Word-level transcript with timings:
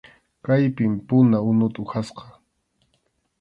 Kaypim 0.45 0.93
puna 1.07 1.37
unuta 1.49 1.77
upyasqa. 1.83 2.23